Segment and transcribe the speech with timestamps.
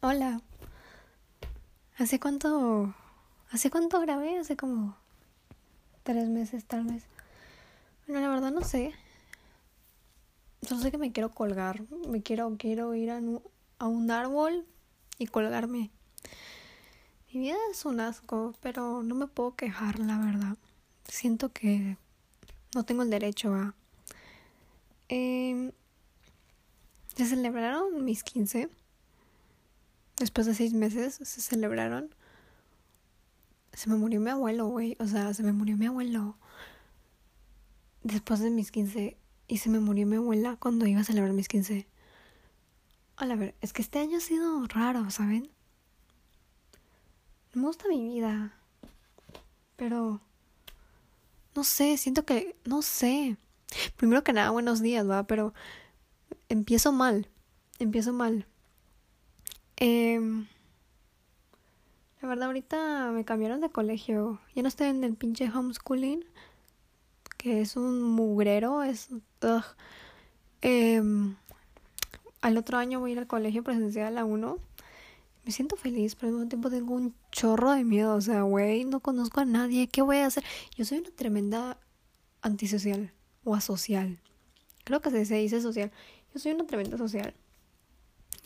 [0.00, 0.40] Hola.
[1.96, 2.94] ¿Hace cuánto?
[3.50, 4.38] ¿Hace cuánto grabé?
[4.38, 4.96] Hace como
[6.04, 7.02] tres meses tal vez.
[8.06, 8.94] Bueno, la verdad no sé.
[10.62, 11.82] Solo sé que me quiero colgar.
[12.08, 13.20] Me quiero, quiero ir a,
[13.80, 14.64] a un árbol
[15.18, 15.90] y colgarme.
[17.32, 20.56] Mi vida es un asco, pero no me puedo quejar, la verdad.
[21.08, 21.96] Siento que
[22.72, 23.74] no tengo el derecho a...
[25.08, 25.72] Eh,
[27.16, 28.70] se celebraron mis 15
[30.18, 32.14] después de seis meses se celebraron.
[33.72, 34.96] Se me murió mi abuelo, güey.
[34.98, 36.36] O sea, se me murió mi abuelo.
[38.02, 39.16] Después de mis 15.
[39.46, 41.86] Y se me murió mi abuela cuando iba a celebrar mis 15.
[43.16, 45.50] A ver, es que este año ha sido raro, ¿saben?
[47.54, 48.54] me gusta mi vida.
[49.76, 50.20] Pero...
[51.54, 52.56] No sé, siento que...
[52.64, 53.36] No sé.
[53.96, 55.26] Primero que nada, buenos días, ¿va?
[55.26, 55.54] Pero...
[56.48, 57.28] Empiezo mal.
[57.78, 58.46] Empiezo mal.
[59.80, 60.20] Eh,
[62.20, 64.40] la verdad, ahorita me cambiaron de colegio.
[64.54, 66.24] Ya no estoy en el pinche homeschooling,
[67.36, 68.82] que es un mugrero.
[68.82, 69.08] Es.
[70.62, 71.00] Eh,
[72.40, 74.58] al otro año voy a ir al colegio presencial a 1.
[75.44, 78.14] Me siento feliz, pero al mismo tiempo tengo un chorro de miedo.
[78.14, 79.88] O sea, güey, no conozco a nadie.
[79.88, 80.44] ¿Qué voy a hacer?
[80.76, 81.78] Yo soy una tremenda
[82.42, 83.12] antisocial
[83.44, 84.18] o asocial.
[84.84, 85.92] Creo que se dice social.
[86.34, 87.34] Yo soy una tremenda social.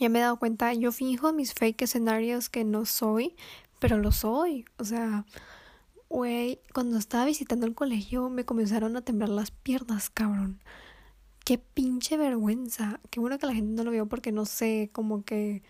[0.03, 3.37] Ya me he dado cuenta, yo fijo mis fake escenarios que no soy,
[3.79, 4.65] pero lo soy.
[4.79, 5.25] O sea,
[6.09, 10.59] güey, cuando estaba visitando el colegio me comenzaron a temblar las piernas, cabrón.
[11.45, 12.99] Qué pinche vergüenza.
[13.11, 15.63] Qué bueno que la gente no lo vio porque no sé, como que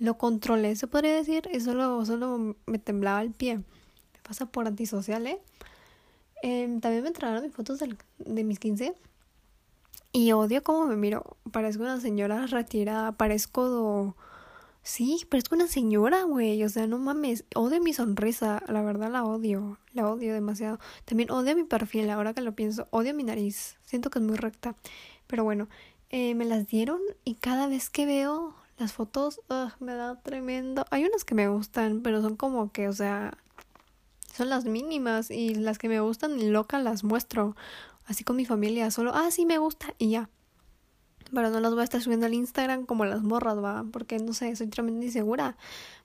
[0.00, 3.58] lo controlé, se podría decir, y solo, solo me temblaba el pie.
[3.58, 5.40] Me pasa por antisocial, ¿eh?
[6.42, 8.96] Em, también me entraron mis fotos de mis 15
[10.12, 11.36] y odio cómo me miro.
[11.52, 13.12] Parezco una señora retirada.
[13.12, 14.16] Parezco.
[14.82, 16.62] Sí, parezco una señora, güey.
[16.64, 17.44] O sea, no mames.
[17.54, 18.62] Odio mi sonrisa.
[18.68, 19.78] La verdad la odio.
[19.92, 20.78] La odio demasiado.
[21.04, 22.10] También odio mi perfil.
[22.10, 22.88] Ahora que lo pienso.
[22.90, 23.76] Odio mi nariz.
[23.82, 24.74] Siento que es muy recta.
[25.26, 25.68] Pero bueno.
[26.12, 29.40] Eh, me las dieron y cada vez que veo las fotos,
[29.78, 30.84] me da tremendo.
[30.90, 33.38] Hay unas que me gustan, pero son como que, o sea,
[34.34, 37.54] son las mínimas y las que me gustan loca las muestro
[38.10, 40.28] así con mi familia, solo, ah, sí me gusta y ya.
[41.32, 44.32] Pero no las voy a estar subiendo al Instagram como las morras, va, porque no
[44.32, 45.56] sé, soy tremenda insegura.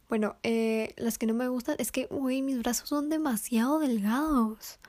[0.07, 4.79] Bueno, eh, las que no me gustan es que, uy, mis brazos son demasiado delgados.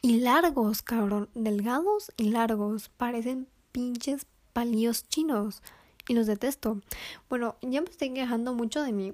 [0.00, 1.28] Y largos, cabrón.
[1.34, 2.88] Delgados y largos.
[2.88, 5.62] Parecen pinches palillos chinos.
[6.08, 6.80] Y los detesto.
[7.28, 9.12] Bueno, ya me estoy quejando mucho de mí.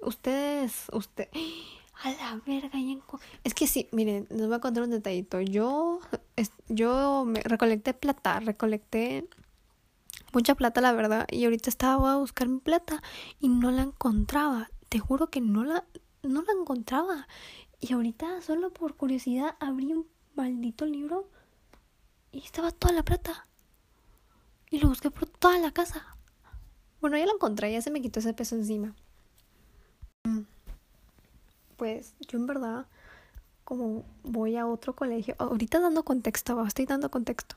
[0.00, 1.28] Ustedes, usted,
[2.02, 2.78] a la verga,
[3.44, 5.40] es que sí, miren, les voy a contar un detallito.
[5.40, 6.00] Yo,
[6.68, 9.28] yo me recolecté plata, recolecté
[10.32, 13.02] mucha plata, la verdad, y ahorita estaba a buscar mi plata
[13.40, 14.70] y no la encontraba.
[14.88, 15.84] Te juro que no la,
[16.22, 17.26] no la encontraba.
[17.80, 21.30] Y ahorita, solo por curiosidad, abrí un maldito libro
[22.32, 23.46] y estaba toda la plata.
[24.70, 26.16] Y lo busqué por toda la casa.
[27.00, 28.94] Bueno, ya lo encontré, ya se me quitó ese peso encima
[31.80, 32.84] pues yo en verdad,
[33.70, 37.54] como voy a otro colegio, ahorita dando contexto, estoy dando contexto,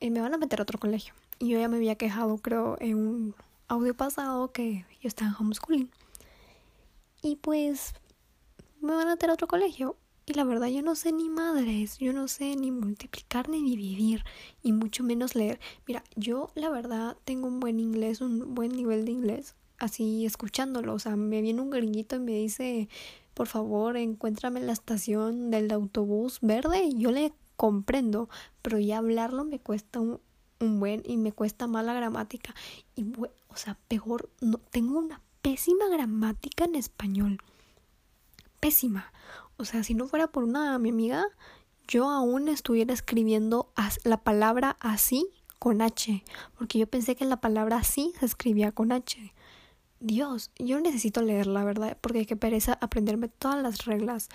[0.00, 1.12] eh, me van a meter a otro colegio.
[1.38, 3.34] Y yo ya me había quejado, creo, en un
[3.68, 5.90] audio pasado que yo estaba en homeschooling.
[7.20, 7.92] Y pues
[8.80, 9.98] me van a meter a otro colegio.
[10.24, 14.24] Y la verdad yo no sé ni madres, yo no sé ni multiplicar ni dividir,
[14.62, 15.60] y mucho menos leer.
[15.86, 20.94] Mira, yo la verdad tengo un buen inglés, un buen nivel de inglés, así escuchándolo.
[20.94, 22.88] O sea, me viene un gringuito y me dice,
[23.36, 28.30] por favor, encuéntrame la estación del autobús verde yo le comprendo,
[28.62, 30.20] pero ya hablarlo me cuesta un,
[30.58, 32.54] buen y me cuesta mala gramática.
[32.94, 33.04] Y,
[33.48, 37.42] o sea, peor, no, tengo una pésima gramática en español.
[38.58, 39.12] Pésima.
[39.58, 41.26] O sea, si no fuera por una mi amiga,
[41.88, 43.70] yo aún estuviera escribiendo
[44.04, 46.24] la palabra así con H,
[46.56, 49.34] porque yo pensé que la palabra así se escribía con H.
[50.00, 54.28] Dios, yo necesito leer, la verdad, porque qué pereza aprenderme todas las reglas.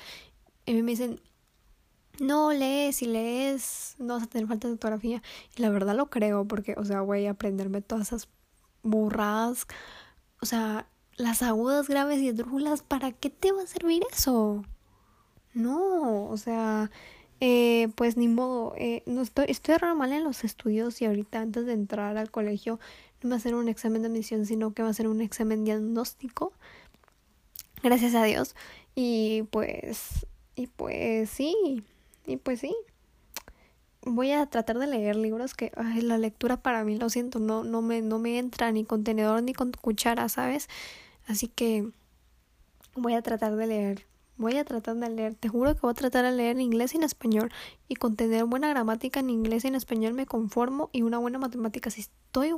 [0.66, 1.20] Y me dicen,
[2.20, 5.22] no lees, si lees, no vas a tener falta de ortografía.
[5.56, 8.30] Y la verdad lo creo, porque, o sea, a aprenderme todas esas
[8.84, 9.68] burradas,
[10.42, 14.64] o sea, las agudas, graves y esdrújulas, ¿para qué te va a servir eso?
[15.54, 16.90] No, o sea,
[17.44, 21.66] eh, pues ni modo, eh, no estoy, estoy mal en los estudios y ahorita antes
[21.66, 22.80] de entrar al colegio
[23.24, 25.64] no va a ser un examen de admisión, sino que va a ser un examen
[25.64, 26.54] diagnóstico.
[27.82, 28.56] Gracias a Dios.
[28.94, 31.84] Y pues, y pues sí,
[32.28, 32.76] y pues sí.
[34.04, 35.72] voy a tratar de leer libros que
[36.02, 39.42] la lectura para mí, lo siento, no, no, me, no me entra ni con tenedor
[39.42, 40.70] ni con cuchara, ¿sabes?
[41.28, 41.90] Así que
[42.96, 44.11] voy a tratar de leer.
[44.42, 46.96] Voy a tratar de leer, te juro que voy a tratar de leer en inglés
[46.96, 47.52] y en español
[47.88, 51.38] y con tener buena gramática en inglés y en español me conformo y una buena
[51.38, 51.92] matemática.
[51.92, 52.56] Si estoy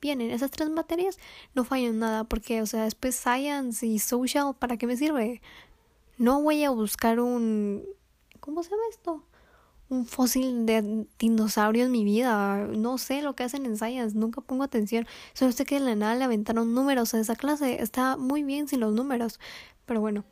[0.00, 1.18] bien en esas tres materias,
[1.54, 5.40] no fallo en nada porque, o sea, después science y social, ¿para qué me sirve?
[6.18, 7.84] No voy a buscar un...
[8.40, 9.24] ¿Cómo se llama esto?
[9.88, 12.66] un fósil de dinosaurio en mi vida.
[12.66, 15.06] No sé lo que hacen en Science, nunca pongo atención.
[15.34, 17.82] Solo sé que en la nada le aventaron números a esa clase.
[17.82, 19.38] Está muy bien sin los números.
[19.86, 20.24] Pero bueno.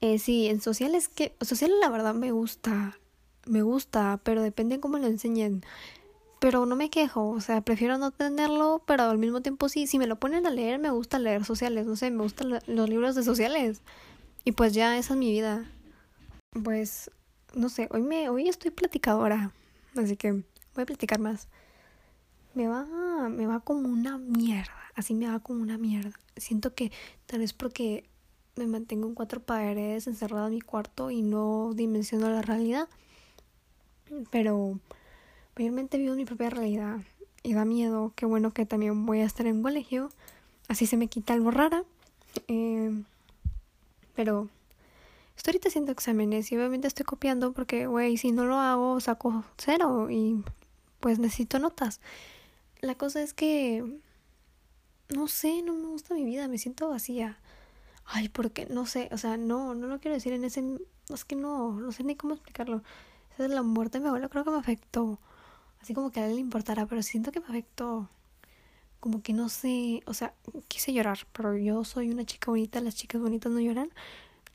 [0.00, 1.34] Eh, sí, en sociales que...
[1.40, 2.98] Sociales la verdad me gusta.
[3.46, 5.64] Me gusta, pero depende cómo lo enseñen.
[6.40, 9.98] Pero no me quejo, o sea, prefiero no tenerlo, pero al mismo tiempo sí, si
[9.98, 13.16] me lo ponen a leer, me gusta leer sociales, no sé, me gustan los libros
[13.16, 13.82] de sociales.
[14.44, 15.68] Y pues ya, esa es mi vida.
[16.62, 17.10] Pues
[17.54, 19.52] no sé, hoy me hoy estoy platicadora,
[19.96, 21.48] así que voy a platicar más.
[22.54, 26.12] Me va me va como una mierda, así me va como una mierda.
[26.36, 26.92] Siento que
[27.26, 28.08] tal vez porque
[28.58, 32.88] me mantengo en cuatro paredes encerrada en mi cuarto y no dimensiono la realidad.
[34.30, 34.78] Pero
[35.56, 36.98] mayormente vivo mi propia realidad
[37.42, 38.12] y da miedo.
[38.16, 40.10] Qué bueno que también voy a estar en colegio.
[40.68, 41.84] Así se me quita algo rara.
[42.48, 43.02] Eh,
[44.14, 44.48] pero
[45.38, 49.44] Estoy ahorita haciendo exámenes y obviamente estoy copiando porque, güey, si no lo hago saco
[49.56, 50.42] cero y
[50.98, 52.00] pues necesito notas.
[52.80, 54.00] La cosa es que,
[55.10, 57.38] no sé, no me gusta mi vida, me siento vacía.
[58.10, 60.64] Ay, porque, no sé, o sea, no, no lo quiero decir en ese,
[61.12, 62.82] es que no, no sé ni cómo explicarlo.
[63.34, 65.20] Esa es la muerte de mi abuelo, creo que me afectó.
[65.80, 68.08] Así como que a él le importara, pero siento que me afectó.
[69.00, 70.34] Como que no sé, o sea,
[70.68, 73.90] quise llorar, pero yo soy una chica bonita, las chicas bonitas no lloran.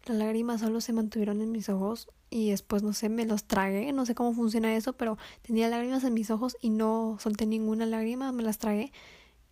[0.06, 3.94] Las lágrimas solo se mantuvieron en mis ojos y después, no sé, me los tragué.
[3.94, 7.86] No sé cómo funciona eso, pero tenía lágrimas en mis ojos y no solté ninguna
[7.86, 8.92] lágrima, me las tragué.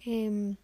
[0.06, 0.57] Eh,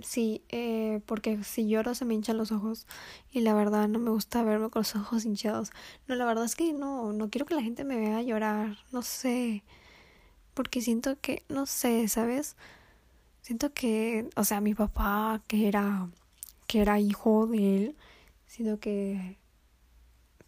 [0.00, 2.86] sí, eh, porque si lloro se me hinchan los ojos
[3.30, 5.70] y la verdad no me gusta verme con los ojos hinchados.
[6.06, 9.02] No, la verdad es que no, no quiero que la gente me vea llorar, no
[9.02, 9.64] sé,
[10.54, 12.56] porque siento que, no sé, ¿sabes?
[13.42, 16.08] Siento que, o sea, mi papá, que era,
[16.66, 17.96] que era hijo de él,
[18.46, 19.38] sino que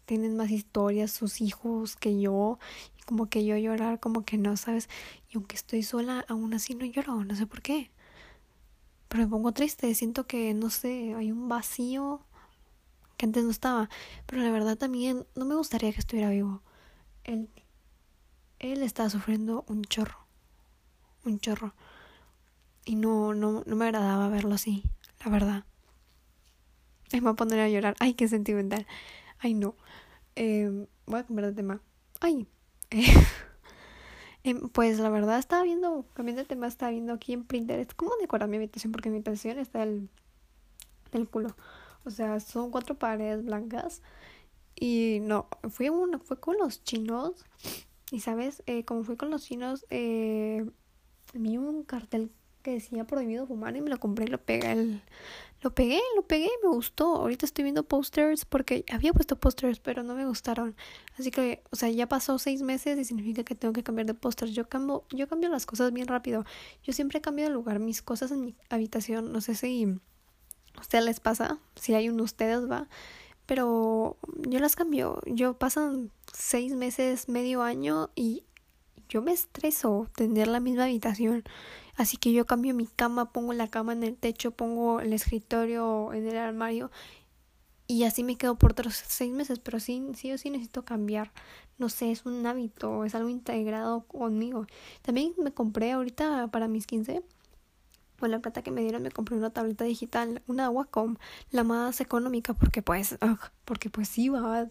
[0.05, 2.59] tienen más historias sus hijos que yo
[2.99, 4.89] y como que yo llorar como que no sabes
[5.29, 7.91] y aunque estoy sola aún así no lloro no sé por qué
[9.11, 12.21] pero me pongo triste siento que no sé hay un vacío
[13.17, 13.89] que antes no estaba
[14.25, 16.61] pero la verdad también no me gustaría que estuviera vivo
[17.25, 17.49] él
[18.59, 20.25] él estaba sufriendo un chorro
[21.25, 21.75] un chorro
[22.85, 24.83] y no no no me agradaba verlo así
[25.23, 25.65] la verdad
[27.19, 27.95] me va a poner a llorar.
[27.99, 28.87] Ay, qué sentimental.
[29.39, 29.75] Ay, no.
[30.35, 31.81] Eh, voy a cambiar de tema.
[32.21, 32.47] Ay.
[32.91, 33.03] Eh,
[34.73, 38.49] pues la verdad estaba viendo, cambiando de tema, estaba viendo aquí en Pinterest cómo decorar
[38.49, 40.09] mi habitación, porque mi habitación está del,
[41.11, 41.55] del culo.
[42.03, 44.01] O sea, son cuatro paredes blancas.
[44.75, 47.45] Y no, fui, uno, fue con los chinos.
[48.11, 50.65] Y sabes, eh, como fui con los chinos, eh,
[51.33, 55.01] vi un cartel que decía prohibido fumar y me lo compré y lo pegué el,
[55.61, 57.15] lo pegué, lo pegué me gustó.
[57.17, 60.75] Ahorita estoy viendo posters porque había puesto posters, pero no me gustaron.
[61.19, 64.15] Así que, o sea, ya pasó seis meses y significa que tengo que cambiar de
[64.15, 64.53] posters.
[64.53, 66.45] Yo cambio, yo cambio las cosas bien rápido.
[66.83, 69.31] Yo siempre cambio de lugar mis cosas en mi habitación.
[69.31, 69.85] No sé si
[70.75, 72.87] a ustedes les pasa, si hay uno ustedes va.
[73.45, 75.21] Pero yo las cambio.
[75.27, 78.45] Yo pasan seis meses, medio año y
[79.11, 81.43] yo me estreso tener la misma habitación.
[81.97, 86.13] Así que yo cambio mi cama, pongo la cama en el techo, pongo el escritorio
[86.13, 86.89] en el armario
[87.87, 91.33] y así me quedo por otros seis meses, pero sí, sí o sí necesito cambiar.
[91.77, 94.65] No sé, es un hábito, es algo integrado conmigo.
[95.01, 97.21] También me compré ahorita para mis 15,
[98.21, 101.17] con la plata que me dieron me compré una tableta digital, una Wacom,
[101.51, 103.17] la más económica, porque pues,
[103.65, 104.69] porque pues va.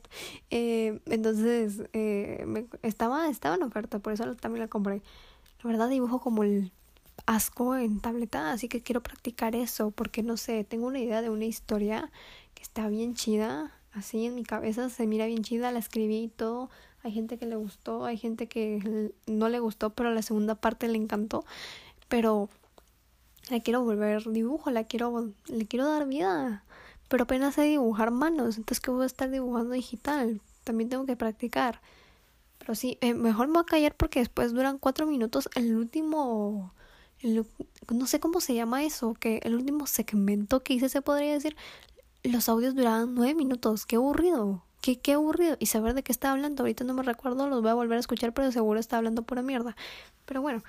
[0.50, 5.02] Eh, entonces, eh, me, estaba, estaba en oferta, por eso también la compré.
[5.62, 6.72] La verdad dibujo como el
[7.26, 11.28] asco en tableta, así que quiero practicar eso porque no sé, tengo una idea de
[11.28, 12.10] una historia
[12.54, 16.28] que está bien chida, así en mi cabeza se mira bien chida, la escribí y
[16.28, 16.70] todo.
[17.02, 20.86] Hay gente que le gustó, hay gente que no le gustó, pero la segunda parte
[20.86, 21.44] le encantó.
[22.08, 22.50] Pero
[23.50, 26.64] la quiero volver dibujo, la quiero, le quiero dar vida.
[27.08, 30.40] Pero apenas sé dibujar manos, entonces que voy a estar dibujando digital.
[30.64, 31.80] También tengo que practicar.
[32.58, 36.72] Pero sí, eh, mejor me voy a callar porque después duran cuatro minutos el último
[37.22, 41.56] no sé cómo se llama eso, que el último segmento que hice se podría decir,
[42.22, 45.56] los audios duraban nueve minutos, qué aburrido, qué, qué aburrido.
[45.58, 48.00] Y saber de qué está hablando, ahorita no me recuerdo, los voy a volver a
[48.00, 49.76] escuchar, pero seguro está hablando pura mierda.
[50.24, 50.62] Pero bueno,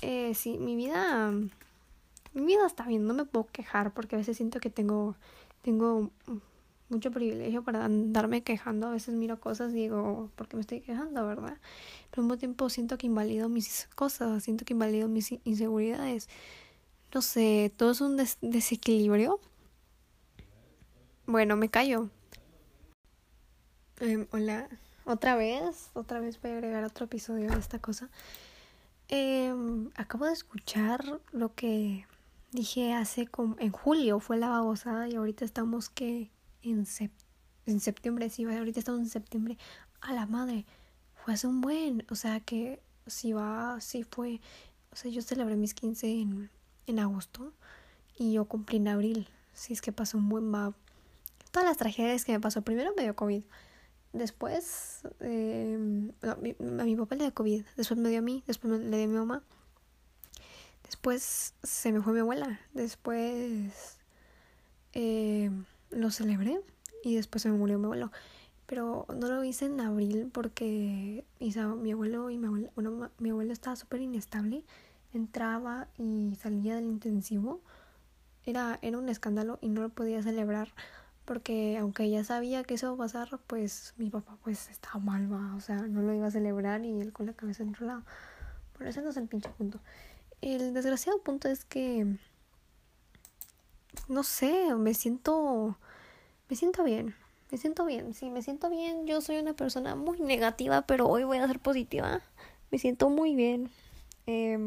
[0.00, 1.32] eh, sí, mi vida,
[2.34, 5.16] mi vida está bien, no me puedo quejar porque a veces siento que tengo,
[5.62, 6.10] tengo
[6.92, 8.86] mucho privilegio para andarme quejando.
[8.86, 11.56] A veces miro cosas y digo, ¿por qué me estoy quejando, verdad?
[12.10, 16.28] Pero al mismo tiempo siento que invalido mis cosas, siento que invalido mis inseguridades.
[17.12, 19.40] No sé, todo es un desequilibrio.
[21.26, 22.08] Bueno, me callo.
[24.00, 24.68] Em, hola,
[25.04, 28.08] otra vez, otra vez voy a agregar otro episodio de esta cosa.
[29.08, 32.06] Em, acabo de escuchar lo que
[32.52, 36.30] dije hace como en julio, fue la babosada y ahorita estamos que
[36.62, 36.86] en,
[37.66, 39.58] en septiembre, sí, ahorita estamos en septiembre.
[40.00, 40.66] A la madre,
[41.14, 44.40] fue hace un buen, o sea que si va, si fue,
[44.92, 46.50] o sea, yo celebré mis 15 en,
[46.86, 47.52] en agosto
[48.16, 50.74] y yo cumplí en abril, si es que pasó un buen va.
[51.50, 53.42] Todas las tragedias que me pasó, primero me dio COVID,
[54.12, 58.96] después eh, a, mi, papá le dio COVID, después me dio a mí, después le
[58.96, 59.42] dio a mi mamá,
[60.92, 63.98] después se me fue mi abuela, después...
[64.94, 65.50] Eh,
[65.90, 66.60] lo celebré
[67.02, 68.12] y después se me murió mi abuelo.
[68.66, 73.74] Pero no lo hice en abril porque mi abuelo y mi bueno, mi abuelo estaba
[73.74, 74.64] súper inestable.
[75.14, 77.62] Entraba y salía del intensivo.
[78.44, 80.68] Era, era un escándalo y no lo podía celebrar
[81.24, 85.32] porque aunque ya sabía que eso iba a pasar, pues mi papá pues estaba mal,
[85.56, 88.02] o sea, no lo iba a celebrar y él con la cabeza en otro lado.
[88.76, 89.80] Por eso no es el pinche punto.
[90.42, 92.04] El desgraciado punto es que
[94.08, 95.78] no sé, me siento,
[96.48, 97.14] me siento bien,
[97.52, 99.06] me siento bien, sí, me siento bien.
[99.06, 102.22] Yo soy una persona muy negativa, pero hoy voy a ser positiva.
[102.72, 103.70] Me siento muy bien.
[104.26, 104.58] Eh,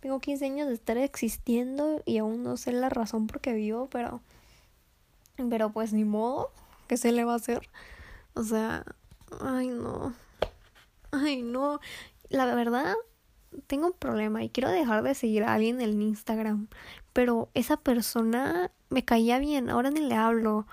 [0.00, 3.88] tengo 15 años de estar existiendo y aún no sé la razón por qué vivo,
[3.90, 4.22] pero,
[5.50, 6.50] pero pues ni modo,
[6.88, 7.68] ¿qué se le va a hacer?
[8.32, 8.86] O sea,
[9.42, 10.14] ay no,
[11.10, 11.78] ay no,
[12.30, 12.96] la verdad
[13.66, 16.68] tengo un problema y quiero dejar de seguir a alguien en Instagram,
[17.12, 20.66] pero esa persona me caía bien, ahora ni le hablo,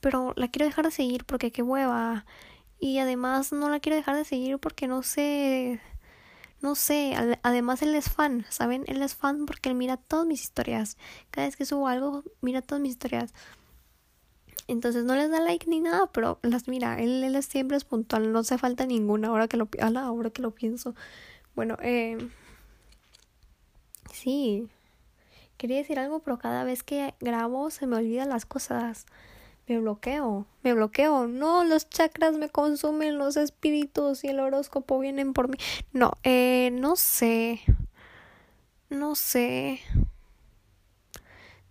[0.00, 2.26] pero la quiero dejar de seguir porque qué hueva.
[2.80, 5.80] Y además no la quiero dejar de seguir porque no sé,
[6.60, 8.84] no sé, además él es fan, ¿saben?
[8.86, 10.96] Él es fan porque él mira todas mis historias.
[11.30, 13.34] Cada vez que subo algo, mira todas mis historias.
[14.68, 18.32] Entonces no les da like ni nada, pero las mira, él, él siempre es puntual,
[18.32, 20.94] no hace falta ninguna ahora que lo, ahora que lo pienso.
[21.58, 22.16] Bueno, eh,
[24.12, 24.68] sí,
[25.56, 29.06] quería decir algo, pero cada vez que grabo se me olvidan las cosas.
[29.66, 31.26] Me bloqueo, me bloqueo.
[31.26, 35.58] No, los chakras me consumen, los espíritus y el horóscopo vienen por mí.
[35.92, 37.60] No, eh, no sé.
[38.88, 39.80] No sé.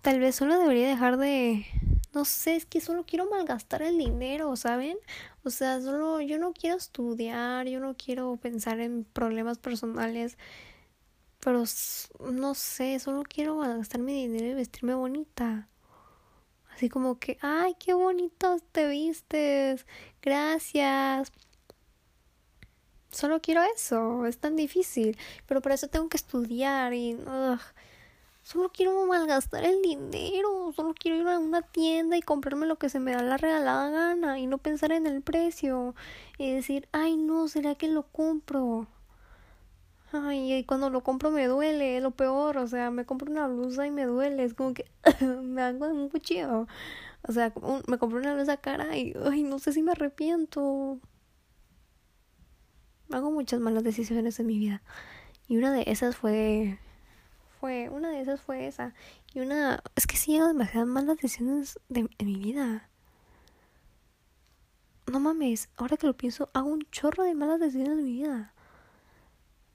[0.01, 1.65] Tal vez solo debería dejar de...
[2.13, 4.97] No sé, es que solo quiero malgastar el dinero, ¿saben?
[5.47, 10.37] O sea, solo yo no quiero estudiar, yo no quiero pensar en problemas personales,
[11.39, 11.63] pero
[12.19, 15.69] no sé, solo quiero gastar mi dinero y vestirme bonita.
[16.69, 19.85] Así como que, ay, qué bonito te vistes,
[20.21, 21.31] gracias.
[23.09, 27.17] Solo quiero eso, es tan difícil, pero para eso tengo que estudiar y...
[28.47, 32.87] Solo quiero malgastar el dinero, solo quiero ir a una tienda y comprarme lo que
[32.87, 35.95] se me da la regalada gana y no pensar en el precio
[36.37, 38.87] y decir, ay no, ¿será que lo compro?
[40.13, 43.85] Ay, y cuando lo compro me duele, lo peor, o sea, me compro una blusa
[43.85, 44.89] y me duele, es como que
[45.43, 46.67] me hago un cuchillo.
[47.27, 47.51] O sea,
[47.87, 51.01] me compré una blusa cara y, ay, no sé si me arrepiento.
[53.11, 54.83] Hago muchas malas decisiones en mi vida.
[55.49, 56.79] Y una de esas fue
[57.59, 58.93] fue, una de esas fue esa.
[59.33, 62.89] Y una, es que sí hago demasiadas malas decisiones de, mi vida.
[65.07, 68.53] No mames, ahora que lo pienso, hago un chorro de malas decisiones en mi vida.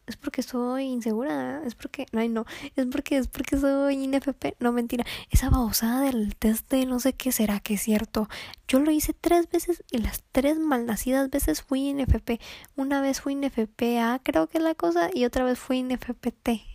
[0.07, 2.45] Es porque soy insegura, es porque, ay no,
[2.77, 7.13] es porque, es porque soy INFP, no mentira, esa babosada del test de no sé
[7.13, 8.29] qué será que es cierto.
[8.67, 12.41] Yo lo hice tres veces y las tres malnacidas veces fui INFP.
[12.77, 16.72] Una vez fui INFPA, creo que es la cosa, y otra vez fui INFPT.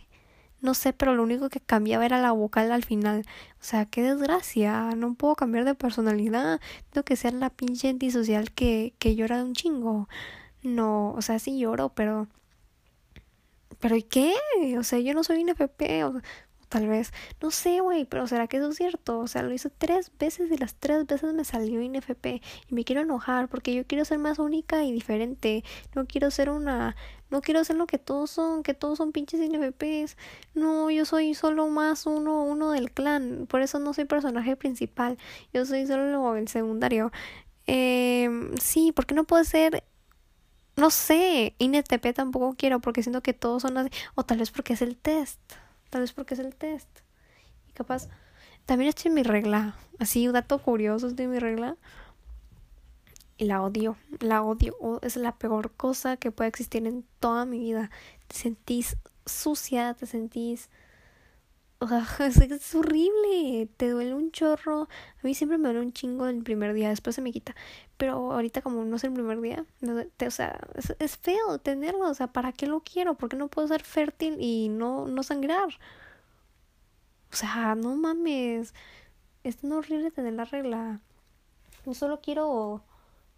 [0.60, 3.24] No sé, pero lo único que cambiaba era la vocal al final.
[3.60, 4.94] O sea, qué desgracia.
[4.96, 6.60] No puedo cambiar de personalidad.
[6.90, 10.08] Tengo que ser la pinche antisocial que, que llora de un chingo.
[10.62, 12.28] No, o sea, sí lloro, pero...
[13.80, 14.32] ¿Pero y qué?
[14.78, 15.50] O sea, yo no soy un.
[15.50, 16.20] O,
[16.68, 17.12] tal vez.
[17.40, 19.18] No sé, güey, pero ¿será que eso es cierto?
[19.20, 22.26] O sea, lo hice tres veces y las tres veces me salió INFP
[22.68, 25.64] y me quiero enojar porque yo quiero ser más única y diferente.
[25.94, 26.96] No quiero ser una...
[27.30, 30.16] No quiero ser lo que todos son, que todos son pinches INFPs.
[30.54, 33.46] No, yo soy solo más uno, uno del clan.
[33.48, 35.18] Por eso no soy personaje principal.
[35.52, 37.12] Yo soy solo el secundario.
[37.66, 38.30] Eh,
[38.60, 39.84] sí, porque no puede ser
[40.78, 43.90] no sé, INTP tampoco quiero porque siento que todos son así.
[44.14, 45.40] O tal vez porque es el test.
[45.90, 46.88] Tal vez porque es el test.
[47.68, 48.08] Y capaz.
[48.64, 49.74] También estoy en mi regla.
[49.98, 51.76] Así, un dato curioso, estoy en mi regla.
[53.38, 53.96] Y la odio.
[54.20, 54.74] La odio.
[55.02, 57.90] Es la peor cosa que puede existir en toda mi vida.
[58.26, 60.68] Te sentís sucia, te sentís
[62.18, 64.82] es, horrible, te duele un chorro.
[64.82, 67.54] A mí siempre me duele un chingo el primer día, después se me quita.
[67.96, 69.64] Pero ahorita como no es el primer día,
[70.26, 70.58] o sea,
[70.98, 73.14] es, feo tenerlo, o sea, ¿para qué lo quiero?
[73.14, 75.68] ¿Por qué no puedo ser fértil y no, no sangrar?
[77.32, 78.74] O sea, no mames,
[79.44, 81.00] es tan horrible tener la regla.
[81.86, 82.82] No solo quiero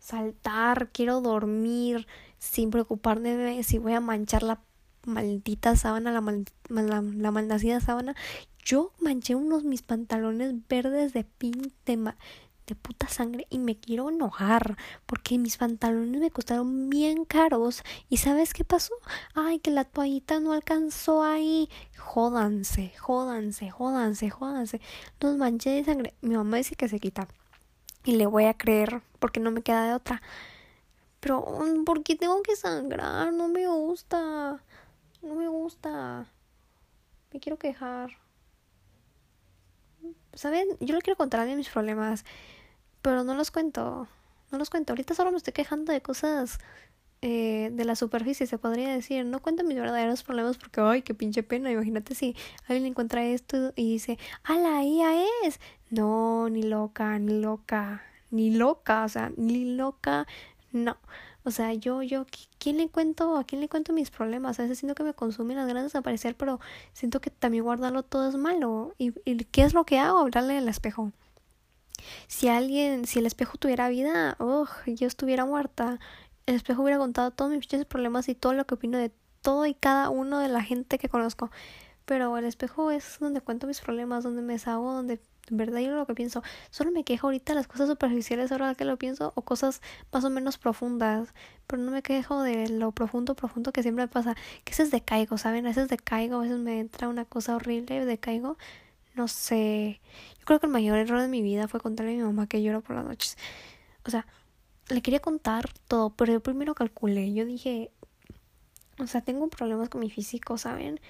[0.00, 4.61] saltar, quiero dormir sin preocuparme de si voy a manchar la
[5.07, 8.16] maldita sábana, la, mal, la, la sábana.
[8.64, 12.14] Yo manché unos mis pantalones verdes de pin de,
[12.66, 14.76] de puta sangre y me quiero enojar
[15.07, 18.95] porque mis pantalones me costaron bien caros y ¿sabes qué pasó?
[19.35, 21.69] Ay, que la toallita no alcanzó ahí.
[21.97, 24.80] Jódanse, jódanse, jódanse, jódanse.
[25.21, 26.14] Los manché de sangre.
[26.21, 27.28] Mi mamá dice que se quita
[28.04, 30.23] y le voy a creer porque no me queda de otra.
[31.21, 31.45] Pero,
[31.85, 33.33] ¿por qué tengo que sangrar?
[33.33, 34.62] No me gusta.
[35.23, 36.26] No me gusta.
[37.33, 38.11] Me quiero quejar.
[40.33, 40.69] ¿Saben?
[40.80, 42.25] Yo le quiero contar a mis problemas,
[43.02, 44.09] pero no los cuento.
[44.50, 44.92] No los cuento.
[44.92, 46.59] Ahorita solo me estoy quejando de cosas
[47.22, 49.24] eh, de la superficie, se podría decir.
[49.26, 51.70] No cuento mis verdaderos problemas porque, ay, qué pinche pena.
[51.70, 52.34] Imagínate si
[52.66, 55.60] alguien encuentra esto y dice, ¡Hala, ella es!
[55.90, 60.26] No, ni loca, ni loca, ni loca, o sea, ni loca,
[60.72, 60.96] no.
[61.44, 62.26] O sea, yo, yo,
[62.58, 63.36] ¿quién le cuento?
[63.36, 64.58] ¿A quién le cuento mis problemas?
[64.58, 66.60] A veces siento que me consumen las ganas de desaparecer, pero
[66.92, 68.94] siento que también guardarlo todo es malo.
[68.98, 70.18] ¿Y, y qué es lo que hago?
[70.18, 71.12] Hablarle al espejo.
[72.28, 75.98] Si alguien, si el espejo tuviera vida, oh, yo estuviera muerta.
[76.50, 79.75] El espejo hubiera contado todos mis problemas y todo lo que opino de todo y
[79.75, 81.49] cada uno de la gente que conozco.
[82.07, 85.95] Pero el espejo es donde cuento mis problemas, donde me deshago, donde en verdad yo
[85.95, 89.43] lo que pienso, solo me quejo ahorita las cosas superficiales ahora que lo pienso o
[89.43, 89.80] cosas
[90.13, 91.32] más o menos profundas,
[91.69, 94.34] pero no me quejo de lo profundo, profundo que siempre me pasa,
[94.65, 95.67] que a veces decaigo, ¿saben?
[95.67, 98.58] A veces decaigo, a veces me entra una cosa horrible, decaigo,
[99.15, 100.00] no sé,
[100.41, 102.60] yo creo que el mayor error de mi vida fue contarle a mi mamá que
[102.60, 103.39] lloro por las noches,
[104.04, 104.26] o sea,
[104.94, 107.90] le quería contar todo, pero yo primero calculé, yo dije,
[108.98, 111.00] o sea, tengo problemas con mi físico, ¿saben?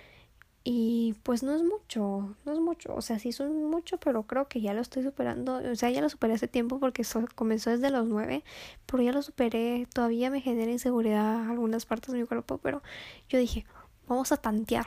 [0.63, 4.47] Y pues no es mucho, no es mucho, o sea, sí son mucho, pero creo
[4.47, 7.03] que ya lo estoy superando, o sea, ya lo superé hace tiempo porque
[7.35, 8.45] comenzó desde los nueve,
[8.85, 12.83] pero ya lo superé, todavía me genera inseguridad algunas partes de mi cuerpo, pero
[13.31, 13.65] yo dije,
[14.07, 14.87] vamos a tantear,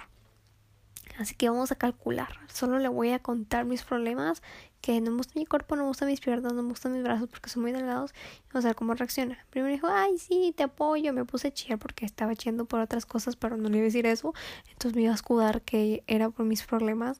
[1.19, 2.39] Así que vamos a calcular.
[2.51, 4.41] Solo le voy a contar mis problemas,
[4.81, 7.03] que no me gusta mi cuerpo, no me gustan mis piernas, no me gustan mis
[7.03, 8.13] brazos porque son muy delgados.
[8.51, 9.37] Vamos a ver cómo reacciona.
[9.49, 11.13] Primero dijo, ay, sí, te apoyo.
[11.13, 13.85] Me puse a chillar porque estaba chillando por otras cosas, pero no le iba a
[13.85, 14.33] decir eso.
[14.71, 17.19] Entonces me iba a escudar que era por mis problemas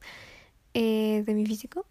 [0.74, 1.86] eh, de mi físico.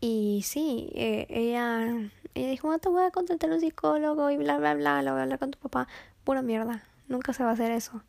[0.00, 4.58] Y sí, eh, ella, ella dijo, no te voy a contratar un psicólogo y bla,
[4.58, 5.88] bla, bla, lo voy a hablar con tu papá.
[6.24, 6.84] Pura mierda.
[7.08, 8.02] Nunca se va a hacer eso.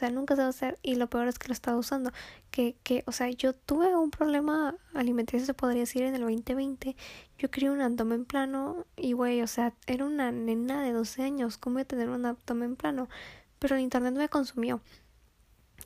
[0.00, 2.10] Sea, nunca se va a hacer y lo peor es que lo estaba usando.
[2.50, 6.96] Que, que, o sea, yo tuve un problema alimenticio, se podría decir, en el 2020.
[7.36, 11.58] Yo quería un abdomen plano y, güey, o sea, era una nena de 12 años.
[11.58, 13.10] ¿Cómo voy a tener un abdomen plano?
[13.58, 14.80] Pero el internet me consumió.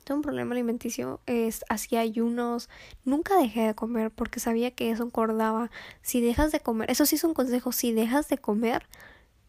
[0.05, 2.69] Tengo un problema alimenticio, es, hacía ayunos,
[3.03, 5.71] nunca dejé de comer porque sabía que eso engordaba.
[6.01, 8.87] Si dejas de comer, eso sí es un consejo, si dejas de comer,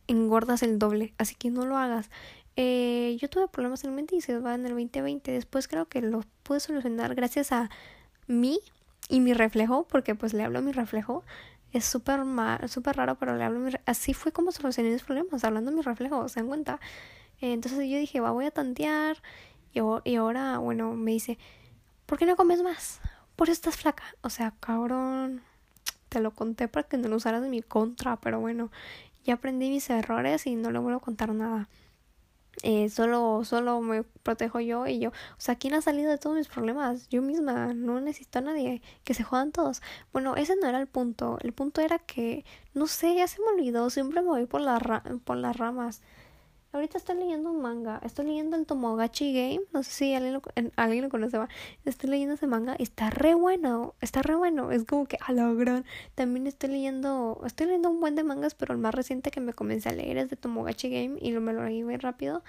[0.08, 2.10] engordas el doble, así que no lo hagas.
[2.56, 5.30] Eh, yo tuve problemas en el mente y se va en el 2020.
[5.30, 7.70] Después creo que lo pude solucionar gracias a
[8.26, 8.58] mí
[9.08, 11.22] y mi reflejo, porque pues le hablo a mi reflejo.
[11.72, 12.20] Es súper
[12.68, 15.74] súper raro, pero le hablo a mi Así fue como solucioné mis problemas, hablando a
[15.74, 16.80] mi reflejo, ¿se dan cuenta?
[17.40, 19.18] entonces yo dije, va, voy a tantear.
[19.74, 21.38] Y, y ahora, bueno, me dice,
[22.06, 23.00] ¿por qué no comes más?
[23.36, 24.04] Por eso estás flaca.
[24.22, 25.42] O sea, cabrón,
[26.08, 28.70] te lo conté para que no lo usaras de mi contra, pero bueno,
[29.24, 31.68] ya aprendí mis errores y no le vuelvo a contar nada
[32.62, 35.10] eh, solo, solo me protejo yo y yo.
[35.10, 37.08] O sea, ¿quién ha salido de todos mis problemas?
[37.08, 39.82] Yo misma, no necesito a nadie, que se jodan todos.
[40.12, 41.38] Bueno, ese no era el punto.
[41.42, 45.02] El punto era que, no sé, ya se me olvidó, siempre me voy por, la
[45.24, 46.02] por las ramas.
[46.76, 48.02] Ahorita estoy leyendo un manga.
[48.04, 49.62] Estoy leyendo el Tomogachi Game.
[49.72, 50.42] No sé si alguien lo,
[50.76, 51.38] alguien lo conoce.
[51.86, 52.76] Estoy leyendo ese manga.
[52.78, 53.94] Está re bueno.
[54.02, 54.70] Está re bueno.
[54.70, 55.86] Es como que a la gran.
[56.14, 57.40] También estoy leyendo.
[57.46, 58.54] Estoy leyendo un buen de mangas.
[58.54, 61.18] Pero el más reciente que me comencé a leer es de Tomogachi Game.
[61.18, 62.44] Y lo, me lo leí muy rápido.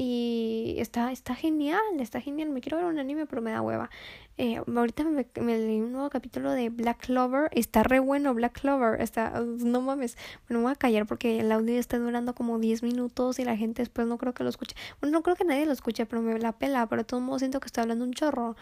[0.00, 2.50] Y está, está genial, está genial.
[2.50, 3.90] Me quiero ver un anime, pero me da hueva.
[4.36, 7.50] Eh, ahorita me, leí un nuevo capítulo de Black Clover.
[7.50, 9.00] Está re bueno Black Clover.
[9.00, 10.16] Está, no mames.
[10.48, 13.56] Bueno, me voy a callar porque el audio está durando como 10 minutos y la
[13.56, 14.76] gente después no creo que lo escuche.
[15.00, 16.86] Bueno, no creo que nadie lo escuche, pero me la pela.
[16.86, 18.54] Pero de todos modos siento que estoy hablando un chorro.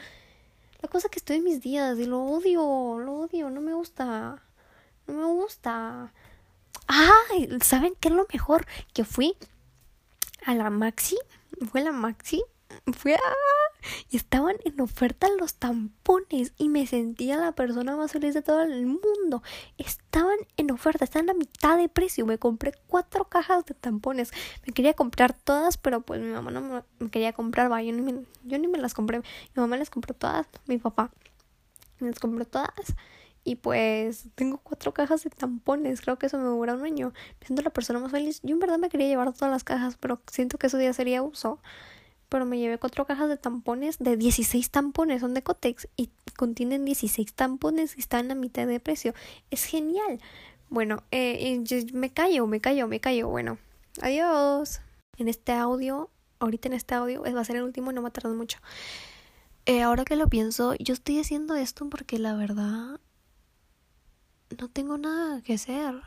[0.81, 4.43] La cosa que estoy en mis días y lo odio, lo odio, no me gusta.
[5.07, 6.15] No me gusta.
[6.87, 7.51] ¡Ay!
[7.61, 8.65] ¿Saben qué es lo mejor?
[8.95, 9.37] Que fui
[10.47, 11.19] a la Maxi.
[11.71, 12.43] Fue a la Maxi.
[12.97, 13.19] Fui a...
[14.11, 18.63] Y estaban en oferta los tampones y me sentía la persona más feliz de todo
[18.63, 19.43] el mundo.
[19.79, 22.27] Estaban en oferta, estaban a mitad de precio.
[22.27, 24.33] Me compré cuatro cajas de tampones.
[24.67, 27.71] Me quería comprar todas, pero pues mi mamá no me quería comprar.
[27.71, 29.19] Va, yo, ni me, yo ni me las compré.
[29.19, 31.11] Mi mamá las compró todas, mi papá
[32.01, 32.95] me las compró todas.
[33.47, 36.01] Y pues tengo cuatro cajas de tampones.
[36.01, 37.13] Creo que eso me dura un año.
[37.41, 38.41] Me siento la persona más feliz.
[38.43, 41.23] Yo en verdad me quería llevar todas las cajas, pero siento que eso ya sería
[41.23, 41.61] uso.
[42.29, 46.85] Pero me llevé cuatro cajas de tampones, de 16 tampones, son de Cotex y contienen
[46.85, 49.15] 16 tampones y están a mitad de precio.
[49.53, 50.21] Es genial.
[50.69, 53.29] Bueno, eh, me callo, me callo, me callo.
[53.29, 53.59] Bueno,
[54.03, 54.81] adiós.
[55.19, 58.13] En este audio, ahorita en este audio, va a ser el último no va a
[58.13, 58.59] tardar mucho.
[59.67, 62.99] Eh, ahora que lo pienso, yo estoy haciendo esto porque la verdad
[64.59, 66.03] no tengo nada que hacer.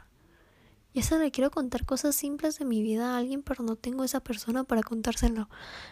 [0.94, 4.04] Y eso le quiero contar cosas simples de mi vida a alguien, pero no tengo
[4.04, 5.50] esa persona para contárselo.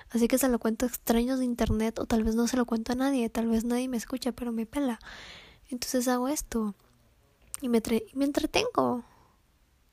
[0.10, 2.66] Así que se lo cuento a extraños de internet o tal vez no se lo
[2.66, 5.00] cuento a nadie, tal vez nadie me escucha, pero me pela.
[5.70, 6.74] Entonces hago esto
[7.62, 7.82] y me,
[8.14, 9.04] me entretengo.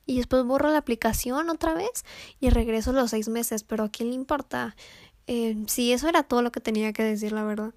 [0.07, 2.03] Y después borro la aplicación otra vez
[2.39, 4.75] y regreso los seis meses, pero ¿a quién le importa?
[5.27, 7.73] Eh, sí, eso era todo lo que tenía que decir, la verdad.